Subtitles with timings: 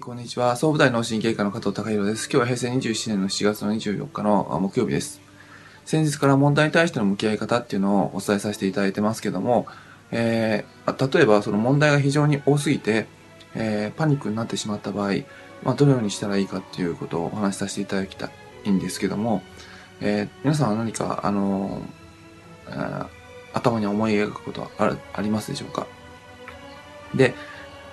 [0.00, 0.56] こんにちは。
[0.56, 2.26] 総武大脳神経科の加藤隆弘です。
[2.26, 5.22] 今日は平成27年の7月の24日の木曜日です。
[5.86, 9.66] 先日から問題に対しての向き合い方っていうのをお伝えさせていただいてますけども、
[10.10, 13.06] えー、例えばその問題が非常に多すぎて、
[13.54, 15.12] えー、パニックになってしまった場合、
[15.62, 18.30] まあ、どのようにしたらいいかっていうことをお話しさせていただきた
[18.64, 19.42] いんですけども、
[20.00, 21.80] えー、皆さんは何か、あの
[23.54, 25.86] 頭に思い描くことはあありますでしょうか？
[27.14, 27.34] で、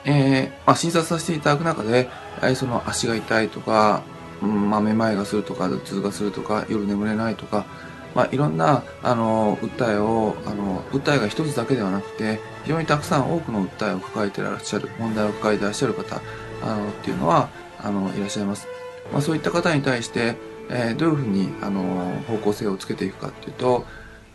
[0.05, 2.09] えー、まあ、診察させていただく中で、
[2.41, 4.03] えその足が痛いとか、
[4.41, 7.65] うん、まあ、めまいがするとか、頭痛がするとか、夜眠れないとか、
[8.13, 16.21] まあ、いろんな、あの、訴えを、あの、訴えが一つだけではなくて、非常にたくさん多くの訴えを抱えていらっしゃる、問題を抱えていらっしゃる方、
[16.61, 18.67] あの、っていうのは、あの、いらっしゃいます。
[19.11, 20.35] まあ、そういった方に対して、
[20.69, 23.85] えー、どういうふうに、あの、方向性をつけていくかっていうと、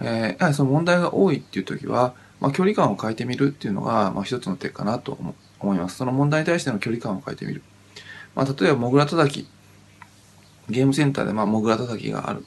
[0.00, 5.96] えー、やはりその問題が多いっていう時は、まあ、距離感を変えてみるっていうのが、まあ、一つの手かなと思って思います。
[5.96, 7.62] その問題に対しての距離感を変えてみる。
[8.34, 9.48] まあ、例えば、モグラ叩き。
[10.68, 12.44] ゲームセンターで、まあ、モグラ叩きがある。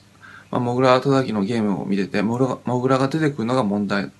[0.51, 4.11] まあ、モグラ叩きのゲームを見てて、モグラが出てくるのが問題、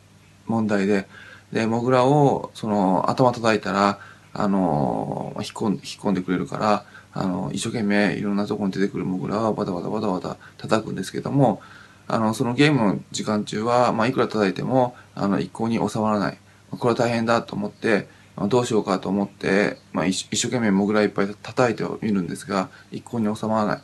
[0.48, 1.08] 問題で、
[1.52, 4.00] で、モグラを、その、頭叩いたら、
[4.34, 11.62] あの、引っ込ん引っ込んでくれるから、あの、一生懸命いろんなとこに出てくるモグラはバタバタバタバタ叩くんですけども、
[12.08, 16.38] あの、そのゲームの時間中は、まあ、いくら叩いても、あの、一向に収まらない。
[16.72, 18.08] これは大変だと思って、
[18.48, 23.82] どうしようかと思って、まあ、一生懸命モグラいっぱい叩いてみるんですが、一向に収まらない。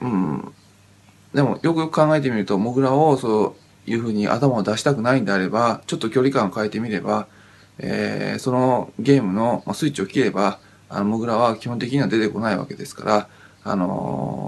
[0.00, 0.52] うん。
[1.32, 7.26] でも、よくよく考えてみると、モグラをそういうふうに頭を出したくないんであれば、ちょっと距離感を変えてみれば、
[7.78, 10.58] えー、そのゲームのスイッチを切れば、
[10.88, 13.28] あの、モグラは基本的には出てこないわけですから、
[13.64, 14.43] あのー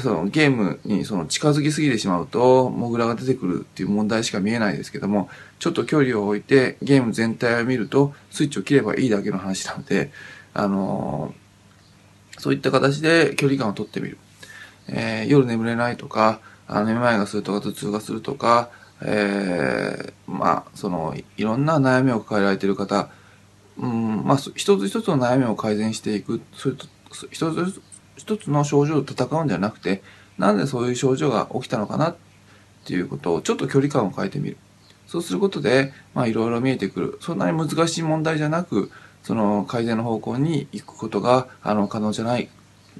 [0.00, 10.10] そのゲームにその近づきすぎてしまうと、モグラが出てくるっていう問題しか見えないですけども、ちょっと距離を置いてゲーム全体を見ると、スイッチを切ればいいだけの話なので、
[10.54, 14.18] あのー、そういった形で距離感をとってみる。
[14.88, 18.70] えー、夜眠れないとか、あの、めまいがするとか、頭痛がするとか、
[19.02, 23.10] えー、まあ、その、いろんな悩みを抱えられている方、
[23.78, 26.86] うん、まあ、一つ一つの悩みを改善していく、それと、
[27.30, 27.80] 一つ
[28.18, 30.02] 一つの症状と戦うんじゃなくて、
[30.36, 32.16] なんでそういう症状が起きたのかなっ
[32.84, 34.56] ていうことをちょっと距離感を変えてみる。
[35.06, 37.18] そうすることで、まあいろいろ見えてくる。
[37.20, 38.90] そんなに難しい問題じゃなく、
[39.22, 42.48] その改善の方向に行くことが、あの、可能じゃない、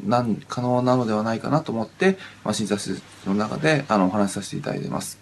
[0.05, 5.19] なん、可能なのではないかなと思って、まあ診察室の中で、あの、お話しさせていただいてます。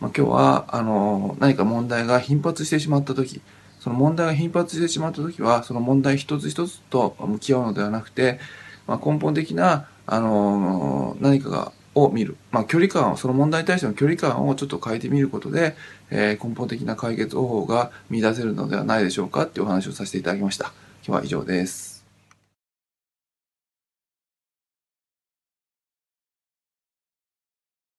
[0.00, 3.40] まあ今日は、あの、何か問題が頻発してしまった時、
[3.80, 8.40] その問題が頻発してしまった時は、その問題一つ一つと向き合うのではなくて、
[8.86, 12.36] まあ、根本的な、あのー、何かが、を見る。
[12.50, 15.76] まあ、距離感を、その問題に対しての距離感をちょっと変えてみることで、
[16.10, 20.72] えー、根本的な解決方法が見出せるのではないでしょうかっていうお話をさせていただきました。
[21.06, 21.93] 今日は以上です。